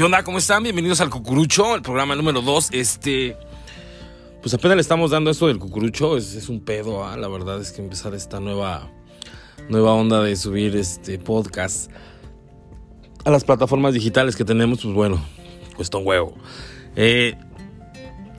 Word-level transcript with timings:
¿Qué 0.00 0.04
onda? 0.04 0.24
¿Cómo 0.24 0.38
están? 0.38 0.62
Bienvenidos 0.62 1.02
al 1.02 1.10
Cucurucho, 1.10 1.74
el 1.74 1.82
programa 1.82 2.16
número 2.16 2.40
2. 2.40 2.70
Este. 2.72 3.36
Pues 4.40 4.54
apenas 4.54 4.76
le 4.76 4.80
estamos 4.80 5.10
dando 5.10 5.30
esto 5.30 5.46
del 5.46 5.58
Cucurucho. 5.58 6.16
Es, 6.16 6.48
un 6.48 6.60
pedo, 6.60 7.04
¿ah? 7.04 7.18
la 7.18 7.28
verdad 7.28 7.60
es 7.60 7.70
que 7.70 7.82
empezar 7.82 8.14
esta 8.14 8.40
nueva. 8.40 8.90
Nueva 9.68 9.92
onda 9.92 10.22
de 10.22 10.36
subir 10.36 10.74
este 10.74 11.18
podcast 11.18 11.90
a 13.26 13.30
las 13.30 13.44
plataformas 13.44 13.92
digitales 13.92 14.36
que 14.36 14.44
tenemos, 14.46 14.80
pues 14.80 14.94
bueno, 14.94 15.22
cuesta 15.76 15.98
un 15.98 16.06
huevo. 16.06 16.34
Eh, 16.96 17.36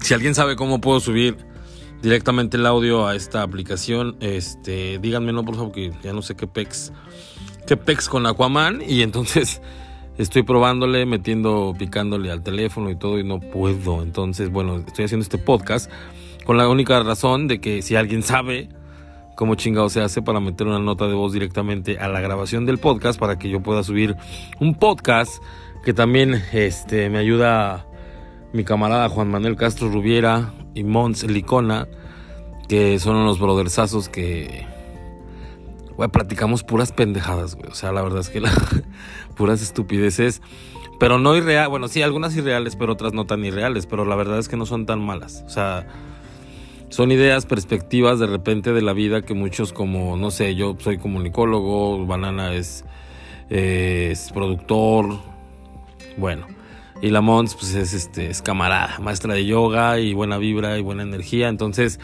si 0.00 0.14
alguien 0.14 0.36
sabe 0.36 0.54
cómo 0.54 0.80
puedo 0.80 1.00
subir 1.00 1.38
directamente 2.02 2.56
el 2.56 2.66
audio 2.66 3.04
a 3.08 3.16
esta 3.16 3.42
aplicación, 3.42 4.16
este, 4.20 5.00
díganmelo 5.00 5.44
por 5.44 5.56
favor, 5.56 5.72
que 5.72 5.92
ya 6.04 6.12
no 6.12 6.22
sé 6.22 6.36
qué 6.36 6.46
pex, 6.46 6.92
qué 7.66 7.76
pex 7.76 8.08
con 8.08 8.26
Aquaman 8.26 8.80
y 8.80 9.02
entonces 9.02 9.60
estoy 10.18 10.42
probándole, 10.42 11.06
metiendo, 11.06 11.74
picándole 11.78 12.30
al 12.30 12.42
teléfono 12.42 12.90
y 12.90 12.96
todo 12.96 13.18
y 13.18 13.24
no 13.24 13.40
puedo. 13.40 14.02
Entonces, 14.02 14.50
bueno, 14.50 14.76
estoy 14.76 15.06
haciendo 15.06 15.22
este 15.22 15.38
podcast 15.38 15.90
con 16.44 16.56
la 16.56 16.68
única 16.68 17.00
razón 17.02 17.48
de 17.48 17.60
que 17.60 17.82
si 17.82 17.96
alguien 17.96 18.22
sabe 18.22 18.68
cómo 19.36 19.54
chingado 19.54 19.88
se 19.88 20.00
hace 20.00 20.20
para 20.20 20.40
meter 20.40 20.66
una 20.66 20.80
nota 20.80 21.06
de 21.06 21.14
voz 21.14 21.32
directamente 21.32 21.98
a 21.98 22.08
la 22.08 22.20
grabación 22.20 22.66
del 22.66 22.78
podcast 22.78 23.20
para 23.20 23.38
que 23.38 23.48
yo 23.48 23.62
pueda 23.62 23.84
subir 23.84 24.16
un 24.58 24.74
podcast 24.74 25.42
que 25.84 25.94
también 25.94 26.42
este, 26.52 27.08
me 27.08 27.18
ayuda 27.18 27.86
mi 28.52 28.64
camarada 28.64 29.08
Juan 29.08 29.30
Manuel 29.30 29.56
Castro 29.56 29.88
Rubiera 29.90 30.52
y 30.74 30.82
Mons 30.82 31.22
Licona, 31.24 31.86
que 32.68 32.98
son 32.98 33.16
unos 33.16 33.38
brothersazos 33.38 34.08
que 34.08 34.66
güey, 35.98 36.08
platicamos 36.08 36.62
puras 36.62 36.92
pendejadas, 36.92 37.56
güey. 37.56 37.68
O 37.70 37.74
sea, 37.74 37.90
la 37.90 38.02
verdad 38.02 38.20
es 38.20 38.30
que 38.30 38.40
la, 38.40 38.52
puras 39.36 39.60
estupideces. 39.60 40.40
Pero 41.00 41.18
no 41.18 41.36
irreales, 41.36 41.68
bueno, 41.68 41.88
sí, 41.88 42.02
algunas 42.02 42.34
irreales, 42.36 42.76
pero 42.76 42.92
otras 42.92 43.12
no 43.12 43.26
tan 43.26 43.44
irreales. 43.44 43.86
Pero 43.86 44.04
la 44.04 44.14
verdad 44.14 44.38
es 44.38 44.48
que 44.48 44.56
no 44.56 44.64
son 44.64 44.86
tan 44.86 45.00
malas. 45.00 45.42
O 45.44 45.50
sea, 45.50 45.88
son 46.88 47.10
ideas, 47.10 47.46
perspectivas 47.46 48.20
de 48.20 48.28
repente 48.28 48.72
de 48.72 48.80
la 48.80 48.92
vida 48.92 49.22
que 49.22 49.34
muchos 49.34 49.72
como, 49.72 50.16
no 50.16 50.30
sé, 50.30 50.54
yo 50.54 50.76
soy 50.78 50.98
comunicólogo, 50.98 52.06
Banana 52.06 52.54
es, 52.54 52.84
es 53.50 54.30
productor, 54.32 55.18
bueno. 56.16 56.46
Y 57.02 57.10
la 57.10 57.20
Mons, 57.20 57.56
pues 57.56 57.74
es, 57.74 57.92
este, 57.92 58.30
es 58.30 58.40
camarada, 58.40 58.98
maestra 59.00 59.34
de 59.34 59.44
yoga 59.46 59.98
y 59.98 60.14
buena 60.14 60.38
vibra 60.38 60.78
y 60.78 60.82
buena 60.82 61.02
energía. 61.02 61.48
Entonces, 61.48 61.98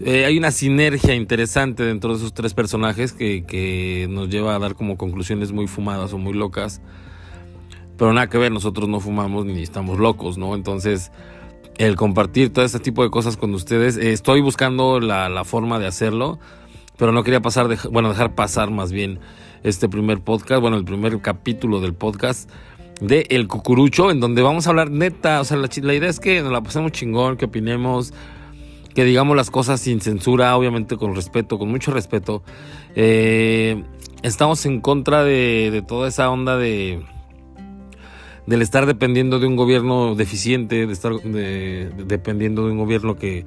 eh, 0.00 0.24
hay 0.24 0.38
una 0.38 0.52
sinergia 0.52 1.14
interesante 1.14 1.82
dentro 1.82 2.10
de 2.10 2.18
esos 2.18 2.32
tres 2.32 2.54
personajes 2.54 3.12
que, 3.12 4.06
nos 4.08 4.28
lleva 4.28 4.54
a 4.54 4.58
dar 4.58 4.74
como 4.74 4.96
conclusiones 4.96 5.50
muy 5.52 5.66
fumadas 5.66 6.12
o 6.12 6.18
muy 6.18 6.34
locas. 6.34 6.80
Pero 7.96 8.12
nada 8.12 8.28
que 8.28 8.38
ver, 8.38 8.52
nosotros 8.52 8.88
no 8.88 9.00
fumamos 9.00 9.44
ni 9.44 9.60
estamos 9.60 9.98
locos, 9.98 10.38
¿no? 10.38 10.54
Entonces, 10.54 11.10
el 11.78 11.96
compartir 11.96 12.52
todo 12.52 12.64
este 12.64 12.78
tipo 12.78 13.02
de 13.02 13.10
cosas 13.10 13.36
con 13.36 13.52
ustedes, 13.54 13.96
eh, 13.96 14.12
estoy 14.12 14.40
buscando 14.40 15.00
la, 15.00 15.44
forma 15.44 15.80
de 15.80 15.88
hacerlo, 15.88 16.38
pero 16.96 17.10
no 17.10 17.24
quería 17.24 17.40
pasar, 17.40 17.66
de, 17.66 17.76
bueno, 17.90 18.10
dejar 18.10 18.36
pasar 18.36 18.70
más 18.70 18.92
bien 18.92 19.18
este 19.64 19.88
primer 19.88 20.20
podcast, 20.20 20.60
bueno, 20.60 20.76
el 20.76 20.84
primer 20.84 21.20
capítulo 21.20 21.80
del 21.80 21.94
podcast 21.94 22.48
de 23.00 23.26
El 23.30 23.48
Cucurucho, 23.48 24.12
en 24.12 24.20
donde 24.20 24.42
vamos 24.42 24.68
a 24.68 24.70
hablar 24.70 24.92
neta, 24.92 25.40
o 25.40 25.44
sea, 25.44 25.56
la, 25.56 25.68
la 25.82 25.94
idea 25.94 26.08
es 26.08 26.20
que 26.20 26.40
nos 26.40 26.52
la 26.52 26.62
pasemos 26.62 26.92
chingón, 26.92 27.36
que 27.36 27.46
opinemos, 27.46 28.12
que 28.98 29.04
digamos 29.04 29.36
las 29.36 29.52
cosas 29.52 29.80
sin 29.80 30.00
censura, 30.00 30.56
obviamente 30.56 30.96
con 30.96 31.14
respeto, 31.14 31.56
con 31.56 31.68
mucho 31.68 31.92
respeto. 31.92 32.42
Eh, 32.96 33.84
estamos 34.24 34.66
en 34.66 34.80
contra 34.80 35.22
de, 35.22 35.84
toda 35.86 36.08
esa 36.08 36.28
onda 36.28 36.56
de 36.56 37.04
del 38.48 38.60
estar 38.60 38.86
dependiendo 38.86 39.38
de 39.38 39.46
un 39.46 39.54
gobierno 39.54 40.16
deficiente, 40.16 40.84
de 40.84 40.92
estar 40.92 41.12
dependiendo 41.12 42.66
de 42.66 42.72
un 42.72 42.78
gobierno 42.78 43.14
que 43.14 43.46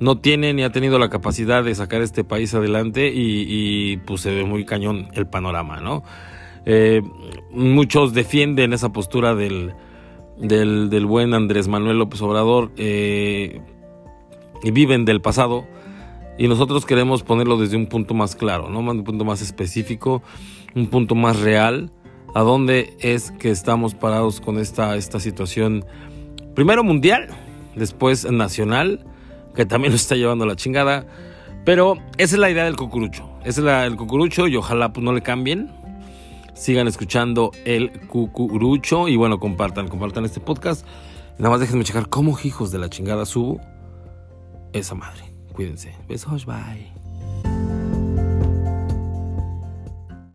no 0.00 0.18
tiene 0.18 0.52
ni 0.52 0.64
ha 0.64 0.70
tenido 0.70 0.98
la 0.98 1.08
capacidad 1.08 1.64
de 1.64 1.74
sacar 1.74 2.02
este 2.02 2.22
país 2.22 2.52
adelante 2.52 3.10
y, 3.10 3.96
pues 4.04 4.20
se 4.20 4.34
ve 4.34 4.44
muy 4.44 4.66
cañón 4.66 5.08
el 5.14 5.26
panorama, 5.26 5.80
¿no? 5.80 6.02
Eh, 6.66 7.00
muchos 7.52 8.12
defienden 8.12 8.74
esa 8.74 8.92
postura 8.92 9.34
del, 9.34 9.72
del, 10.36 11.06
buen 11.06 11.32
Andrés 11.32 11.68
Manuel 11.68 11.96
López 11.96 12.20
Obrador. 12.20 12.70
Eh, 12.76 13.62
y 14.62 14.70
viven 14.70 15.04
del 15.04 15.20
pasado 15.20 15.66
y 16.38 16.46
nosotros 16.46 16.86
queremos 16.86 17.24
ponerlo 17.24 17.58
desde 17.58 17.76
un 17.76 17.86
punto 17.86 18.14
más 18.14 18.36
claro, 18.36 18.70
¿no? 18.70 18.78
un 18.78 19.04
punto 19.04 19.24
más 19.24 19.42
específico, 19.42 20.22
un 20.74 20.86
punto 20.86 21.16
más 21.16 21.40
real, 21.40 21.90
a 22.34 22.42
dónde 22.42 22.96
es 23.00 23.32
que 23.32 23.50
estamos 23.50 23.94
parados 23.94 24.40
con 24.40 24.58
esta, 24.58 24.96
esta 24.96 25.18
situación, 25.18 25.84
primero 26.54 26.84
mundial, 26.84 27.28
después 27.74 28.30
nacional, 28.30 29.04
que 29.56 29.66
también 29.66 29.92
nos 29.92 30.02
está 30.02 30.14
llevando 30.14 30.46
la 30.46 30.54
chingada, 30.54 31.06
pero 31.64 31.98
esa 32.18 32.36
es 32.36 32.38
la 32.38 32.50
idea 32.50 32.64
del 32.64 32.76
cucurucho, 32.76 33.28
esa 33.40 33.60
es 33.60 33.64
la 33.64 33.82
del 33.82 33.96
cucurucho 33.96 34.46
y 34.46 34.54
ojalá 34.56 34.92
pues 34.92 35.02
no 35.02 35.12
le 35.12 35.22
cambien, 35.22 35.72
sigan 36.54 36.86
escuchando 36.86 37.50
el 37.64 37.90
cucurucho 38.06 39.08
y 39.08 39.16
bueno, 39.16 39.40
compartan, 39.40 39.88
compartan 39.88 40.24
este 40.24 40.40
podcast. 40.40 40.86
Nada 41.38 41.50
más 41.50 41.60
déjenme 41.60 41.84
checar 41.84 42.08
cómo 42.08 42.36
hijos 42.42 42.70
de 42.72 42.78
la 42.78 42.88
chingada 42.88 43.24
subo 43.24 43.60
esa 44.72 44.94
madre. 44.94 45.24
Cuídense. 45.52 45.94
Besos, 46.08 46.46
bye. 46.46 47.07